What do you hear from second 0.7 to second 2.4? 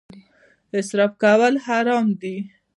اسراف کول حرام دي